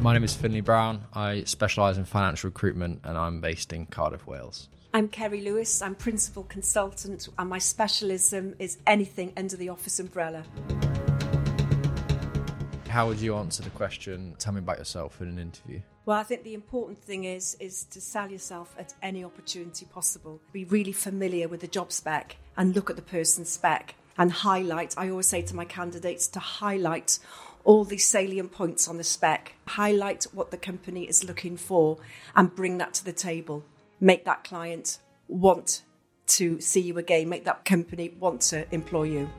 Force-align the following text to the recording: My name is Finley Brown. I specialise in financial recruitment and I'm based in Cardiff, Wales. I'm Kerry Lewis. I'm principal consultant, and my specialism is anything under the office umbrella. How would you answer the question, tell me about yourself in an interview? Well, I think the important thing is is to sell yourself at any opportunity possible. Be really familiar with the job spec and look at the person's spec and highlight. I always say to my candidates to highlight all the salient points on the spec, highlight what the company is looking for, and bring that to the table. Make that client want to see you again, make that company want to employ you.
My 0.00 0.14
name 0.14 0.24
is 0.24 0.34
Finley 0.34 0.62
Brown. 0.62 1.04
I 1.12 1.42
specialise 1.44 1.98
in 1.98 2.06
financial 2.06 2.48
recruitment 2.48 3.02
and 3.04 3.18
I'm 3.18 3.42
based 3.42 3.70
in 3.70 3.84
Cardiff, 3.84 4.26
Wales. 4.26 4.70
I'm 4.94 5.08
Kerry 5.08 5.42
Lewis. 5.42 5.82
I'm 5.82 5.94
principal 5.94 6.44
consultant, 6.44 7.28
and 7.38 7.50
my 7.50 7.58
specialism 7.58 8.54
is 8.58 8.78
anything 8.86 9.34
under 9.36 9.58
the 9.58 9.68
office 9.68 10.00
umbrella. 10.00 10.44
How 12.88 13.08
would 13.08 13.20
you 13.20 13.36
answer 13.36 13.62
the 13.62 13.68
question, 13.70 14.36
tell 14.38 14.54
me 14.54 14.60
about 14.60 14.78
yourself 14.78 15.20
in 15.20 15.28
an 15.28 15.38
interview? 15.38 15.82
Well, 16.06 16.18
I 16.18 16.22
think 16.22 16.44
the 16.44 16.54
important 16.54 17.04
thing 17.04 17.24
is 17.24 17.58
is 17.60 17.84
to 17.90 18.00
sell 18.00 18.30
yourself 18.30 18.74
at 18.78 18.94
any 19.02 19.22
opportunity 19.22 19.84
possible. 19.84 20.40
Be 20.50 20.64
really 20.64 20.92
familiar 20.92 21.46
with 21.46 21.60
the 21.60 21.68
job 21.68 21.92
spec 21.92 22.36
and 22.56 22.74
look 22.74 22.88
at 22.88 22.96
the 22.96 23.02
person's 23.02 23.50
spec 23.50 23.96
and 24.16 24.32
highlight. 24.32 24.94
I 24.96 25.10
always 25.10 25.26
say 25.26 25.42
to 25.42 25.54
my 25.54 25.66
candidates 25.66 26.26
to 26.28 26.40
highlight 26.40 27.18
all 27.64 27.84
the 27.84 27.98
salient 27.98 28.52
points 28.52 28.88
on 28.88 28.96
the 28.96 29.04
spec, 29.04 29.54
highlight 29.66 30.24
what 30.32 30.50
the 30.50 30.56
company 30.56 31.04
is 31.04 31.24
looking 31.24 31.56
for, 31.56 31.98
and 32.34 32.54
bring 32.54 32.78
that 32.78 32.94
to 32.94 33.04
the 33.04 33.12
table. 33.12 33.64
Make 34.00 34.24
that 34.24 34.44
client 34.44 34.98
want 35.28 35.82
to 36.26 36.60
see 36.60 36.80
you 36.80 36.96
again, 36.98 37.28
make 37.28 37.44
that 37.44 37.64
company 37.64 38.14
want 38.18 38.40
to 38.42 38.72
employ 38.72 39.04
you. 39.04 39.30